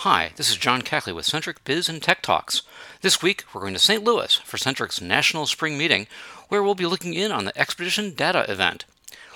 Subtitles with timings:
[0.00, 2.60] Hi, this is John Cackley with Centric Biz and Tech Talks.
[3.00, 4.04] This week, we're going to St.
[4.04, 6.06] Louis for Centric's National Spring Meeting,
[6.48, 8.84] where we'll be looking in on the Expedition Data event.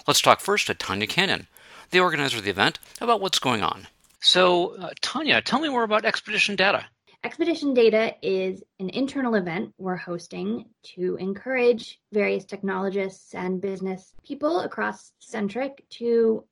[0.06, 1.46] Let's talk first to Tanya Cannon,
[1.92, 3.88] the organizer of the event, about what's going on.
[4.20, 6.84] So, uh, Tanya, tell me more about Expedition Data.
[7.24, 14.60] Expedition Data is an internal event we're hosting to encourage various technologists and business people
[14.60, 16.44] across Centric to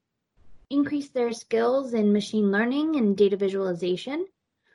[0.70, 4.26] increase their skills in machine learning and data visualization.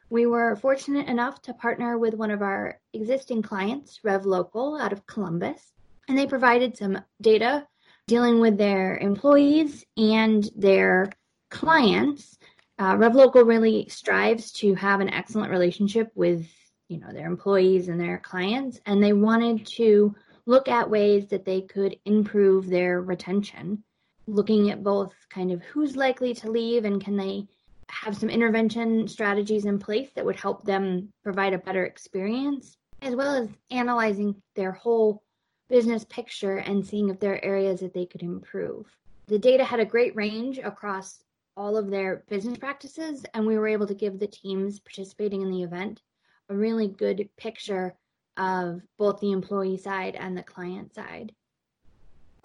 [0.10, 5.06] We were fortunate enough to partner with one of our existing clients, RevLocal, out of
[5.06, 5.74] Columbus,
[6.08, 7.68] and they provided some data
[8.08, 11.12] dealing with their employees and their
[11.50, 12.38] clients.
[12.78, 16.48] Uh, RevLocal really strives to have an excellent relationship with
[16.90, 20.14] you know their employees and their clients, and they wanted to
[20.46, 23.84] look at ways that they could improve their retention
[24.28, 27.46] looking at both kind of who's likely to leave and can they
[27.90, 33.16] have some intervention strategies in place that would help them provide a better experience, as
[33.16, 35.22] well as analyzing their whole
[35.70, 38.86] business picture and seeing if there are areas that they could improve.
[39.28, 41.24] The data had a great range across
[41.56, 45.52] all of their business practices, and we were able to give the teams participating in
[45.52, 46.02] the event
[46.50, 47.96] a really good picture
[48.38, 51.32] of both the employee side and the client side.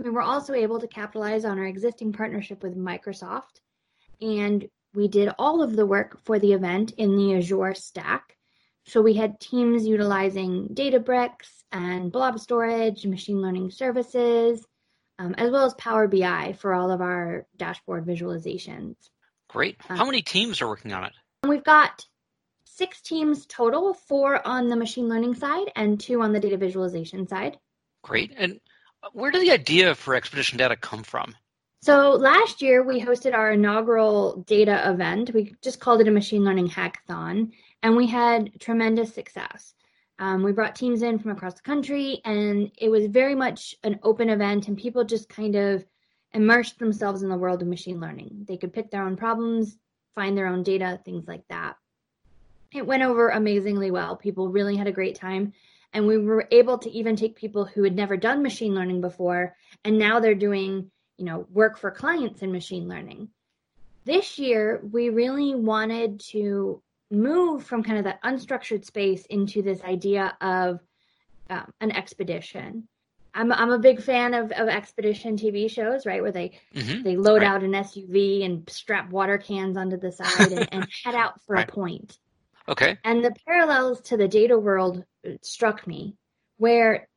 [0.03, 3.61] We were also able to capitalize on our existing partnership with Microsoft,
[4.21, 8.37] and we did all of the work for the event in the Azure stack.
[8.87, 14.65] So we had teams utilizing Databricks and blob storage, machine learning services,
[15.19, 18.95] um, as well as Power BI for all of our dashboard visualizations.
[19.49, 19.77] Great.
[19.89, 21.13] Uh, How many teams are working on it?
[21.47, 22.07] We've got
[22.65, 27.27] six teams total, four on the machine learning side and two on the data visualization
[27.27, 27.59] side.
[28.03, 28.33] Great.
[28.37, 28.61] And
[29.13, 31.35] where did the idea for Expedition Data come from?
[31.81, 35.33] So last year we hosted our inaugural data event.
[35.33, 39.75] We just called it a machine learning hackathon, and we had tremendous success.
[40.19, 44.01] Um, we brought teams in from across the country, and it was very much an
[44.03, 45.85] open event, and people just kind of
[46.35, 48.45] immersed themselves in the world of machine learning.
[48.49, 49.79] They could pick their own problems,
[50.17, 51.77] find their own data, things like that.
[52.75, 54.17] It went over amazingly well.
[54.17, 55.53] People really had a great time.
[55.99, 59.57] And we were able to even take people who had never done machine learning before,
[59.85, 63.31] and now they're doing, you know, work for clients in machine learning.
[64.05, 69.83] This year, we really wanted to move from kind of that unstructured space into this
[69.83, 70.79] idea of
[71.51, 72.87] um, an expedition.
[73.35, 77.03] I'm I'm a big fan of, of expedition TV shows, right, where they mm-hmm.
[77.03, 77.51] they load right.
[77.51, 81.57] out an SUV and strap water cans onto the side and, and head out for
[81.57, 81.69] right.
[81.69, 82.21] a point.
[82.69, 82.99] Okay.
[83.03, 85.05] And the parallels to the data world
[85.43, 86.17] struck me,
[86.59, 87.09] where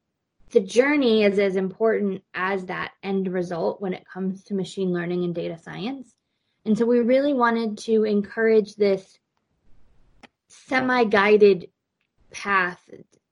[0.51, 5.23] the journey is as important as that end result when it comes to machine learning
[5.23, 6.13] and data science.
[6.65, 9.17] And so we really wanted to encourage this
[10.47, 11.69] semi guided
[12.31, 12.79] path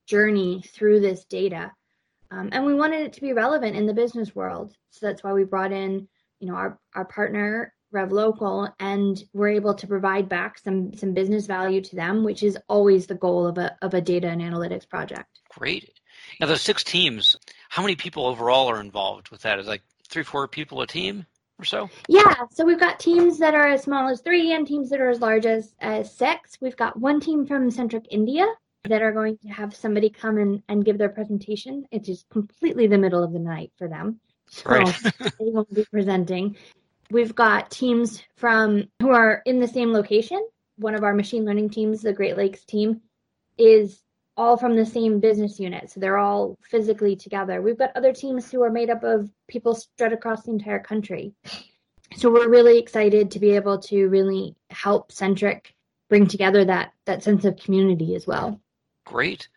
[0.05, 1.71] journey through this data.
[2.31, 4.73] Um, and we wanted it to be relevant in the business world.
[4.89, 6.07] So that's why we brought in,
[6.39, 11.45] you know, our, our partner RevLocal and we're able to provide back some some business
[11.45, 14.87] value to them, which is always the goal of a of a data and analytics
[14.87, 15.39] project.
[15.49, 15.91] Great.
[16.39, 17.35] Now those six teams,
[17.69, 19.59] how many people overall are involved with that?
[19.59, 21.25] Is like three, four people a team
[21.57, 21.89] or so?
[22.07, 22.35] Yeah.
[22.51, 25.21] So we've got teams that are as small as three and teams that are as
[25.21, 26.57] large as, as six.
[26.61, 28.45] We've got one team from Centric India
[28.85, 31.85] that are going to have somebody come and, and give their presentation.
[31.91, 34.19] It is just completely the middle of the night for them.
[34.49, 35.01] So right.
[35.19, 36.55] they won't be presenting.
[37.11, 40.45] We've got teams from who are in the same location.
[40.77, 43.01] One of our machine learning teams, the Great Lakes team,
[43.57, 44.01] is
[44.37, 45.89] all from the same business unit.
[45.89, 47.61] So they're all physically together.
[47.61, 51.33] We've got other teams who are made up of people spread across the entire country.
[52.15, 55.75] So we're really excited to be able to really help Centric
[56.09, 58.59] bring together that that sense of community as well.
[59.05, 59.47] Great.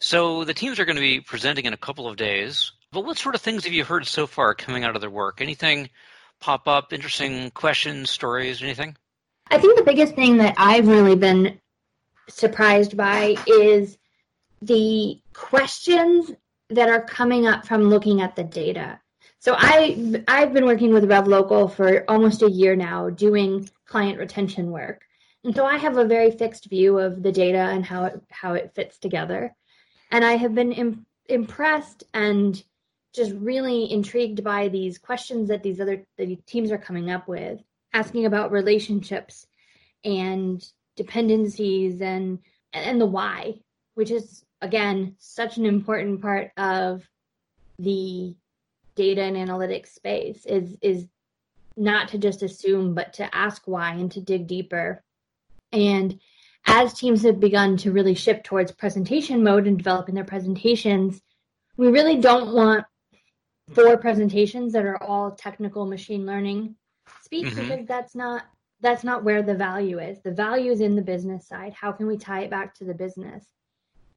[0.00, 2.72] So the teams are going to be presenting in a couple of days.
[2.92, 5.40] But what sort of things have you heard so far coming out of their work?
[5.40, 5.88] Anything
[6.44, 6.92] pop up?
[6.92, 8.94] Interesting questions, stories, anything?
[9.50, 11.58] I think the biggest thing that I've really been
[12.28, 13.96] surprised by is
[14.60, 16.30] the questions
[16.68, 19.00] that are coming up from looking at the data.
[19.38, 24.70] So I I've been working with RevLocal for almost a year now doing client retention
[24.70, 25.02] work.
[25.44, 28.52] And so I have a very fixed view of the data and how it how
[28.52, 29.54] it fits together.
[30.10, 32.62] And I have been Im- impressed and
[33.14, 37.60] just really intrigued by these questions that these other the teams are coming up with,
[37.92, 39.46] asking about relationships
[40.04, 40.64] and
[40.96, 42.40] dependencies and
[42.72, 43.54] and the why,
[43.94, 47.08] which is again such an important part of
[47.78, 48.34] the
[48.94, 51.06] data and analytics space is is
[51.76, 55.02] not to just assume but to ask why and to dig deeper.
[55.72, 56.18] And
[56.66, 61.20] as teams have begun to really shift towards presentation mode and developing their presentations,
[61.76, 62.84] we really don't want
[63.72, 66.76] four presentations that are all technical machine learning
[67.22, 67.60] speak mm-hmm.
[67.60, 68.44] because that's not
[68.80, 70.20] that's not where the value is.
[70.20, 71.72] The value is in the business side.
[71.72, 73.44] How can we tie it back to the business?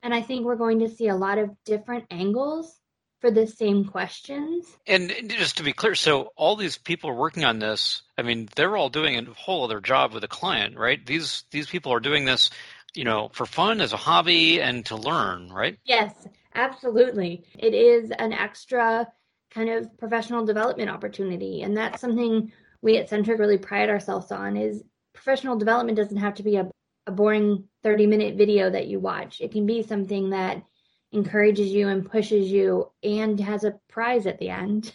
[0.04, 2.78] And I think we're going to see a lot of different angles
[3.20, 4.66] for the same questions.
[4.86, 8.04] And just to be clear, so all these people working on this.
[8.18, 11.04] I mean, they're all doing a whole other job with a client, right?
[11.04, 12.52] These these people are doing this,
[12.94, 15.78] you know, for fun as a hobby and to learn, right?
[15.86, 16.14] Yes,
[16.54, 17.46] absolutely.
[17.58, 19.08] It is an extra
[19.52, 22.52] kind of professional development opportunity, and that's something
[22.82, 24.58] we at Centric really pride ourselves on.
[24.58, 24.84] Is
[25.14, 26.70] professional development doesn't have to be a,
[27.08, 29.42] a boring 30 minute video that you watch.
[29.42, 30.64] It can be something that
[31.12, 34.94] encourages you and pushes you and has a prize at the end.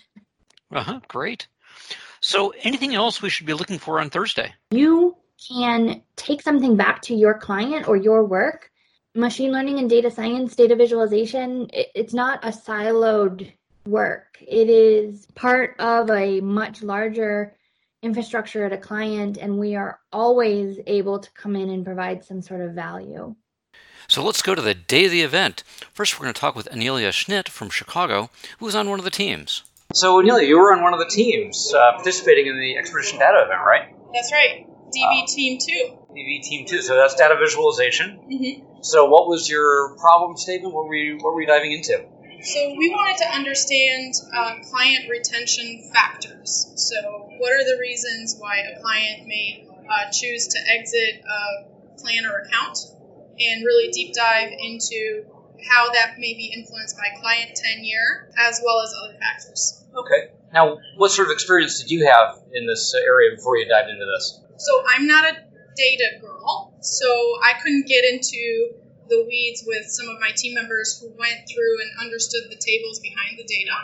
[0.71, 1.49] Uh-huh, great.
[2.21, 4.55] So anything else we should be looking for on Thursday?
[4.71, 5.17] You
[5.49, 8.71] can take something back to your client or your work.
[9.15, 13.53] Machine learning and data science, data visualization, it's not a siloed
[13.87, 14.39] work.
[14.41, 17.57] It is part of a much larger
[18.03, 22.43] infrastructure at a client, and we are always able to come in and provide some
[22.43, 23.35] sort of value.
[24.09, 25.63] So let's go to the day of the event.
[25.93, 29.05] First, we're going to talk with Anelia Schnitt from Chicago, who was on one of
[29.05, 29.63] the teams.
[29.95, 33.45] So, Anelia, you were on one of the teams uh, participating in the Expedition Data
[33.45, 33.95] event, right?
[34.13, 34.67] That's right.
[34.93, 35.99] DV uh, Team 2.
[36.13, 36.83] DV Team 2.
[36.83, 38.21] So that's data visualization.
[38.31, 38.83] Mm-hmm.
[38.83, 40.75] So, what was your problem statement?
[40.75, 42.05] What were you, what were you diving into?
[42.43, 46.73] So, we wanted to understand uh, client retention factors.
[46.77, 52.27] So, what are the reasons why a client may uh, choose to exit a plan
[52.27, 52.79] or account?
[53.39, 55.25] and really deep dive into
[55.71, 59.85] how that may be influenced by client tenure as well as other factors.
[59.95, 60.33] Okay.
[60.53, 64.05] Now, what sort of experience did you have in this area before you dived into
[64.05, 64.41] this?
[64.57, 65.37] So, I'm not a
[65.77, 67.07] data girl, so
[67.43, 68.75] I couldn't get into
[69.13, 72.99] the weeds with some of my team members who went through and understood the tables
[73.05, 73.77] behind the data.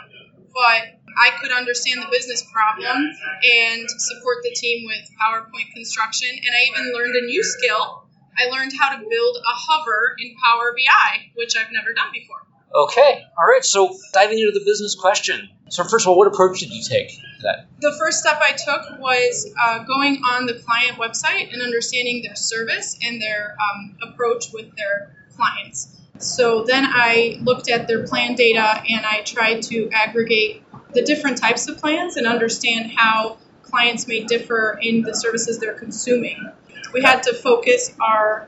[0.49, 6.29] But I could understand the business problem and support the team with PowerPoint construction.
[6.33, 8.09] And I even learned a new skill
[8.39, 12.37] I learned how to build a hover in Power BI, which I've never done before.
[12.73, 13.65] Okay, all right.
[13.65, 15.49] So diving into the business question.
[15.69, 17.67] So first of all, what approach did you take to that?
[17.81, 22.35] The first step I took was uh, going on the client website and understanding their
[22.35, 25.95] service and their um, approach with their clients.
[26.19, 30.63] So then I looked at their plan data and I tried to aggregate
[30.93, 35.79] the different types of plans and understand how clients may differ in the services they're
[35.79, 36.51] consuming
[36.93, 38.47] we had to focus our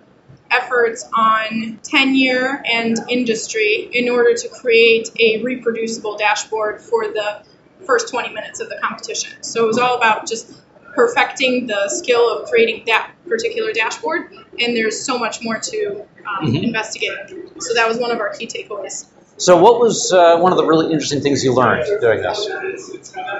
[0.50, 7.44] efforts on tenure and industry in order to create a reproducible dashboard for the
[7.86, 9.42] first 20 minutes of the competition.
[9.42, 10.52] So it was all about just
[10.96, 16.48] perfecting the skill of creating that particular dashboard, and there's so much more to um,
[16.48, 16.64] mm-hmm.
[16.64, 17.14] investigate.
[17.60, 19.06] So that was one of our key takeaways.
[19.42, 22.48] So, what was uh, one of the really interesting things you learned doing this?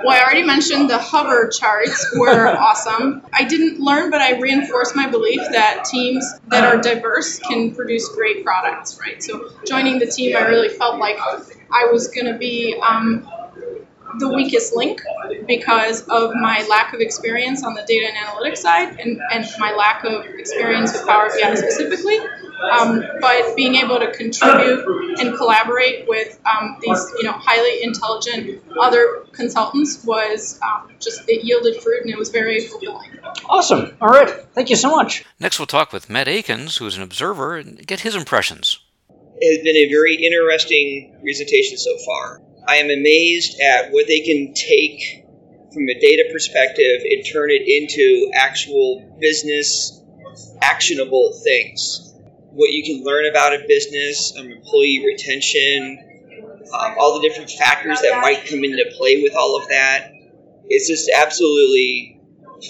[0.04, 3.22] Well, I already mentioned the hover charts were awesome.
[3.32, 8.10] I didn't learn, but I reinforced my belief that teams that are diverse can produce
[8.10, 9.22] great products, right?
[9.22, 13.30] So, joining the team, I really felt like I was going to be um,
[14.20, 15.02] the weakest link
[15.48, 19.74] because of my lack of experience on the data and analytics side and, and my
[19.74, 22.20] lack of experience with Power BI specifically.
[22.72, 28.62] Um, but being able to contribute and collaborate with um, these, you know, highly intelligent
[28.80, 33.10] other consultants was um, just it yielded fruit and it was very fulfilling.
[33.50, 33.98] Awesome.
[34.00, 34.30] All right.
[34.54, 35.26] Thank you so much.
[35.40, 38.80] Next, we'll talk with Matt Akins, who is an observer, and get his impressions.
[39.40, 42.42] It has been a very interesting presentation so far.
[42.68, 45.26] I am amazed at what they can take
[45.74, 50.02] from a data perspective and turn it into actual business
[50.62, 52.12] actionable things
[52.52, 56.00] what you can learn about a business, um, employee retention,
[56.74, 60.12] um, all the different factors that might come into play with all of that.
[60.68, 62.20] It's just absolutely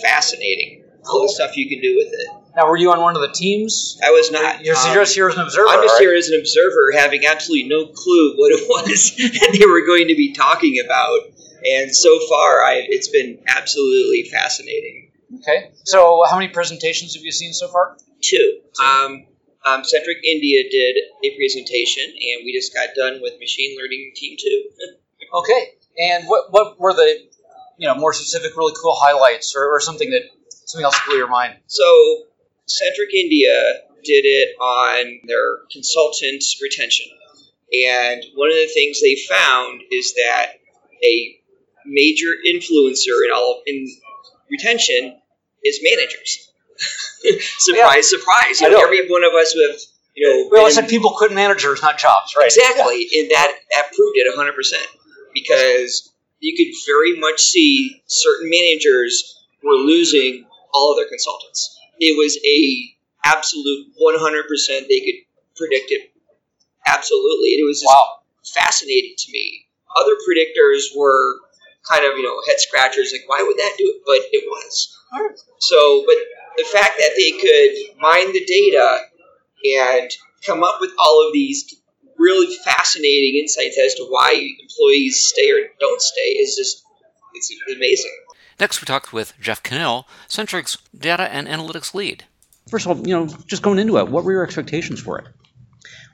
[0.02, 2.41] fascinating, all the stuff you can do with it.
[2.56, 3.98] Now, were you on one of the teams?
[4.04, 4.64] I was not.
[4.64, 5.70] You're um, just here as an observer.
[5.70, 6.02] I'm just right?
[6.02, 10.10] here as an observer, having absolutely no clue what it was that they were going
[10.10, 11.20] to be talking about.
[11.66, 15.12] And so far, I, it's been absolutely fascinating.
[15.38, 15.72] Okay.
[15.86, 17.98] So, how many presentations have you seen so far?
[18.22, 18.62] Two.
[18.84, 19.26] Um,
[19.66, 24.36] um, Centric India did a presentation, and we just got done with machine learning team
[24.40, 24.70] two.
[25.34, 27.30] okay, and what what were the
[27.78, 30.24] you know more specific, really cool highlights, or, or something that
[30.66, 31.58] something else blew your mind?
[31.68, 31.84] So
[32.78, 37.08] Centric India did it on their consultants retention,
[37.88, 40.54] and one of the things they found is that
[41.04, 41.38] a
[41.86, 43.88] major influencer in all in
[44.50, 45.18] retention
[45.64, 46.52] is managers
[47.60, 48.62] surprise, surprise.
[48.62, 48.84] You I know, know.
[48.86, 49.80] every one of us have,
[50.16, 52.46] you know, We always said people quit managers, not jobs, right?
[52.48, 54.86] Exactly, and that that proved it hundred percent
[55.34, 61.78] because you could very much see certain managers were losing all of their consultants.
[62.02, 64.88] It was a absolute one hundred percent.
[64.90, 65.22] They could
[65.56, 66.12] predict it
[66.88, 68.22] absolutely, and it was just Wow.
[68.44, 69.66] fascinating to me.
[69.96, 71.38] Other predictors were
[71.88, 74.02] kind of you know head scratchers, like why would that do it?
[74.06, 74.98] But it was.
[75.60, 76.16] So, but
[76.58, 79.06] the fact that they could mine the data
[79.80, 80.10] and
[80.46, 81.76] come up with all of these
[82.18, 86.84] really fascinating insights as to why employees stay or don't stay is just
[87.34, 88.12] it's amazing.
[88.62, 92.26] Next, we talked with Jeff Cannell, Centric's data and analytics lead.
[92.70, 95.26] First of all, you know, just going into it, what were your expectations for it?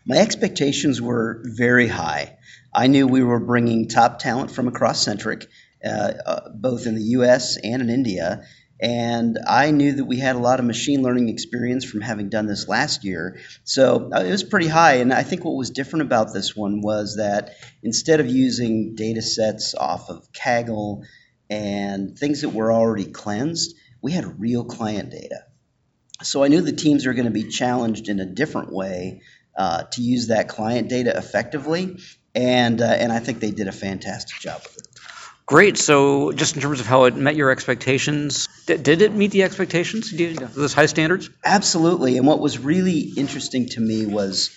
[0.05, 2.37] My expectations were very high.
[2.73, 5.47] I knew we were bringing top talent from across Centric,
[5.83, 8.45] uh, uh, both in the US and in India.
[8.79, 12.45] And I knew that we had a lot of machine learning experience from having done
[12.45, 13.41] this last year.
[13.65, 14.99] So uh, it was pretty high.
[14.99, 19.21] And I think what was different about this one was that instead of using data
[19.21, 21.03] sets off of Kaggle
[21.49, 25.43] and things that were already cleansed, we had real client data.
[26.23, 29.21] So I knew the teams were going to be challenged in a different way
[29.55, 31.99] uh, to use that client data effectively,
[32.33, 34.87] and uh, and I think they did a fantastic job with it.
[35.47, 35.77] Great.
[35.77, 39.43] So, just in terms of how it met your expectations, did, did it meet the
[39.43, 40.11] expectations?
[40.11, 41.29] Did, those high standards?
[41.43, 42.17] Absolutely.
[42.17, 44.53] And what was really interesting to me was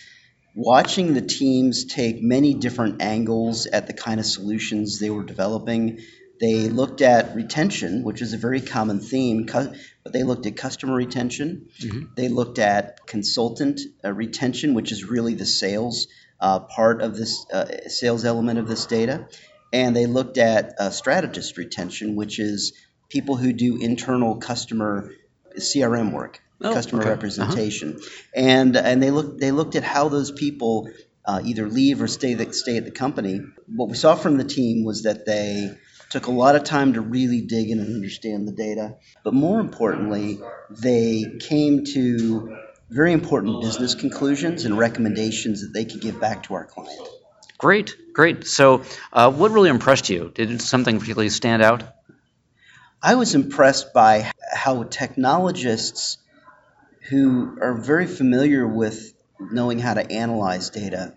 [0.56, 6.00] watching the teams take many different angles at the kind of solutions they were developing.
[6.40, 10.94] They looked at retention, which is a very common theme, but they looked at customer
[10.94, 11.68] retention.
[12.16, 16.06] They looked at consultant uh, retention, which is really the sales
[16.40, 19.28] uh, part of this uh, sales element of this data.
[19.72, 22.72] And they looked at uh, strategist retention, which is
[23.10, 25.12] people who do internal customer
[25.56, 27.10] CRM work, Oh, customer okay.
[27.10, 28.00] representation,
[28.34, 30.90] and and they looked they looked at how those people
[31.24, 33.40] uh, either leave or stay the, stay at the company.
[33.66, 35.70] What we saw from the team was that they
[36.10, 39.60] took a lot of time to really dig in and understand the data, but more
[39.60, 40.40] importantly,
[40.70, 42.56] they came to
[42.90, 47.08] very important business conclusions and recommendations that they could give back to our client.
[47.58, 48.46] Great, great.
[48.46, 50.32] So, uh, what really impressed you?
[50.34, 51.84] Did something particularly stand out?
[53.02, 56.18] I was impressed by how technologists
[57.08, 61.14] who are very familiar with knowing how to analyze data,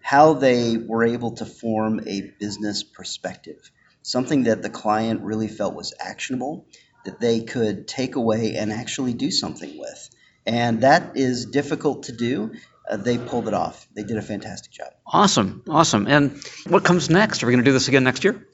[0.00, 3.70] how they were able to form a business perspective,
[4.02, 6.66] something that the client really felt was actionable,
[7.04, 10.10] that they could take away and actually do something with.
[10.46, 12.52] And that is difficult to do.
[12.88, 13.86] Uh, they pulled it off.
[13.94, 14.88] They did a fantastic job.
[15.06, 16.06] Awesome, awesome.
[16.06, 17.42] And what comes next?
[17.42, 18.46] Are we going to do this again next year?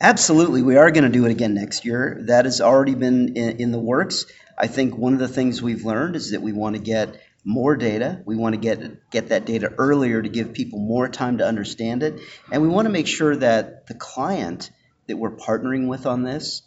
[0.00, 2.22] Absolutely, we are going to do it again next year.
[2.26, 4.26] That has already been in, in the works.
[4.56, 7.76] I think one of the things we've learned is that we want to get more
[7.76, 8.22] data.
[8.24, 12.02] We want to get get that data earlier to give people more time to understand
[12.02, 12.20] it,
[12.50, 14.70] and we want to make sure that the client
[15.06, 16.62] that we're partnering with on this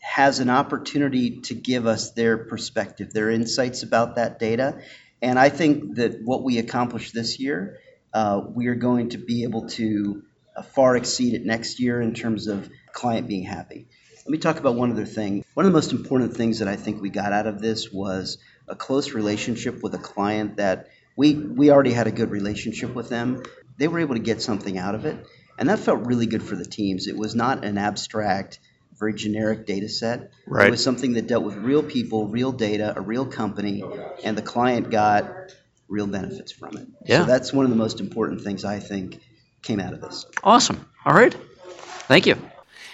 [0.00, 4.82] has an opportunity to give us their perspective, their insights about that data.
[5.22, 7.78] And I think that what we accomplish this year,
[8.12, 10.22] uh, we are going to be able to
[10.54, 13.86] uh, far exceed it next year in terms of client being happy.
[14.18, 15.44] Let me talk about one other thing.
[15.54, 18.38] One of the most important things that I think we got out of this was
[18.68, 23.08] a close relationship with a client that we, we already had a good relationship with
[23.08, 23.42] them.
[23.76, 25.26] They were able to get something out of it,
[25.58, 27.06] and that felt really good for the teams.
[27.06, 28.58] It was not an abstract,
[28.98, 30.30] very generic data set.
[30.46, 30.68] Right.
[30.68, 33.84] It was something that dealt with real people, real data, a real company,
[34.22, 35.54] and the client got
[35.88, 36.86] real benefits from it.
[37.04, 37.20] Yeah.
[37.20, 39.20] So that's one of the most important things I think
[39.62, 40.26] came out of this.
[40.42, 40.88] Awesome.
[41.04, 41.34] All right.
[42.06, 42.36] Thank you.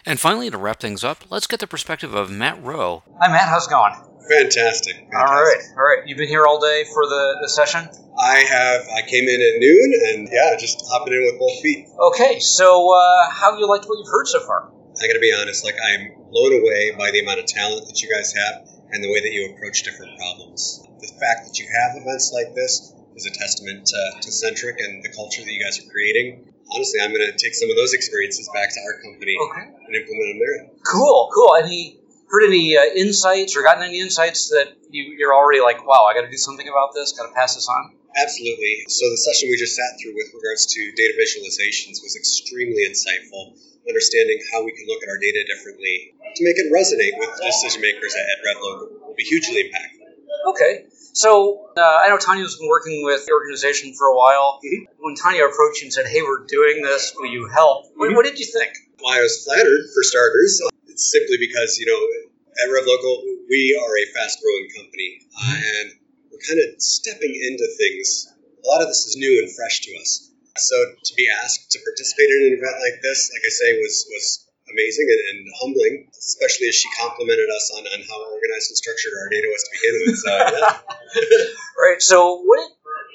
[0.07, 3.02] And finally, to wrap things up, let's get the perspective of Matt Rowe.
[3.21, 3.49] Hi, Matt.
[3.49, 3.95] How's it going?
[4.29, 4.97] Fantastic.
[5.15, 5.62] All right.
[5.77, 6.07] All right.
[6.07, 7.89] You've been here all day for the, the session?
[8.19, 8.83] I have.
[8.97, 11.87] I came in at noon, and yeah, just hopping in with both feet.
[11.99, 12.39] Okay.
[12.41, 14.71] So, uh, how have you liked what you've heard so far?
[15.00, 15.65] I got to be honest.
[15.65, 19.11] Like I'm blown away by the amount of talent that you guys have and the
[19.11, 20.83] way that you approach different problems.
[21.00, 25.03] The fact that you have events like this is a testament to, to Centric and
[25.03, 26.53] the culture that you guys are creating.
[26.75, 29.65] Honestly, I'm going to take some of those experiences back to our company Okay.
[29.87, 30.71] and implement them there.
[30.87, 31.31] Cool.
[31.35, 31.55] Cool.
[31.57, 32.00] Any
[32.31, 36.15] heard any uh, insights or gotten any insights that you, you're already like, wow, I
[36.15, 37.13] got to do something about this.
[37.13, 37.99] Got to pass this on.
[38.17, 38.87] Absolutely.
[38.89, 43.55] So the session we just sat through with regards to data visualizations was extremely insightful.
[43.89, 47.83] Understanding how we can look at our data differently to make it resonate with decision
[47.83, 50.55] makers at, RevLocal will be hugely impactful.
[50.55, 50.87] Okay.
[51.13, 54.61] So uh, I know Tanya's been working with the organization for a while.
[54.99, 57.13] When Tanya approached you and said, "Hey, we're doing this.
[57.17, 58.73] Will you help?" What, what did you think?
[59.03, 60.63] Well, I was flattered for starters.
[61.00, 65.97] It's simply because you know at RevLocal we are a fast growing company uh, and
[66.28, 68.28] we're kind of stepping into things.
[68.37, 70.28] A lot of this is new and fresh to us.
[70.61, 74.12] So to be asked to participate in an event like this, like I say, was
[74.12, 78.76] was amazing and, and humbling, especially as she complimented us on, on how organized and
[78.76, 80.16] structured our data was to begin with.
[80.21, 81.49] So, yeah.
[81.80, 82.00] right.
[82.04, 82.61] So, what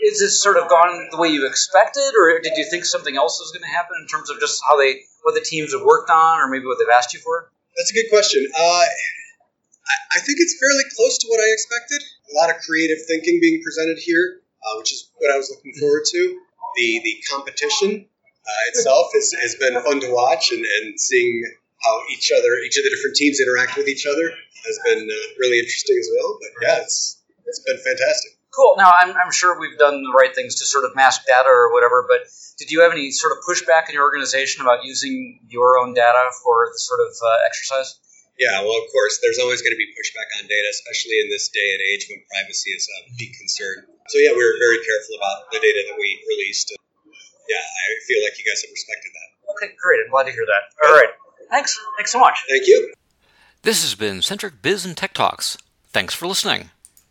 [0.10, 3.38] is this sort of gone the way you expected, or did you think something else
[3.38, 6.10] was going to happen in terms of just how they, what the teams have worked
[6.10, 7.54] on, or maybe what they've asked you for?
[7.77, 8.48] That's a good question.
[8.58, 8.86] Uh,
[10.15, 12.01] I, think it's fairly close to what I expected.
[12.32, 15.74] A lot of creative thinking being presented here, uh, which is what I was looking
[15.79, 16.39] forward to.
[16.77, 21.44] The the competition uh, itself has, has been fun to watch, and, and seeing
[21.84, 24.32] how each other, each of the different teams interact with each other
[24.65, 26.39] has been uh, really interesting as well.
[26.41, 28.32] But yeah, it's it's been fantastic.
[28.56, 28.80] Cool.
[28.80, 31.76] Now, I'm, I'm sure we've done the right things to sort of mask data or
[31.76, 32.24] whatever, but
[32.56, 36.32] did you have any sort of pushback in your organization about using your own data
[36.40, 38.00] for the sort of uh, exercise?
[38.40, 41.52] Yeah, well, of course, there's always going to be pushback on data, especially in this
[41.52, 43.92] day and age when privacy is a big concern.
[44.08, 46.72] So, yeah, we were very careful about the data that we released.
[47.48, 49.30] Yeah, I feel like you guys have respected that.
[49.56, 50.00] Okay, great.
[50.04, 50.64] I'm glad to hear that.
[50.88, 51.12] All right.
[51.52, 51.80] Thanks.
[51.96, 52.40] Thanks so much.
[52.50, 52.92] Thank you.
[53.64, 55.58] This has been Centric Biz and Tech Talks.
[55.92, 56.72] Thanks for listening.